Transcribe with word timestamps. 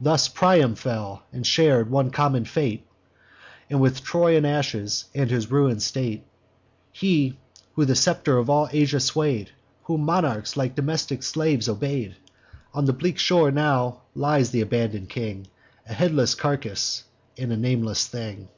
Thus 0.00 0.28
Priam 0.28 0.76
fell, 0.76 1.24
and 1.32 1.44
shar'd 1.44 1.90
one 1.90 2.12
common 2.12 2.44
fate 2.44 2.86
With 3.68 4.04
Troy 4.04 4.36
in 4.36 4.44
ashes, 4.44 5.06
and 5.16 5.28
his 5.28 5.50
ruin'd 5.50 5.82
state: 5.82 6.22
He, 6.92 7.38
who 7.72 7.84
the 7.84 7.96
scepter 7.96 8.38
of 8.38 8.48
all 8.48 8.68
Asia 8.70 9.00
sway'd, 9.00 9.50
Whom 9.86 10.02
monarchs 10.02 10.56
like 10.56 10.76
domestic 10.76 11.24
slaves 11.24 11.68
obey'd. 11.68 12.14
On 12.72 12.84
the 12.84 12.92
bleak 12.92 13.18
shore 13.18 13.50
now 13.50 14.02
lies 14.14 14.50
th' 14.52 14.62
abandon'd 14.62 15.08
king, 15.08 15.48
A 15.88 15.92
headless 15.92 16.36
carcass, 16.36 17.02
and 17.36 17.52
a 17.52 17.56
nameless 17.56 18.06
thing. 18.06 18.50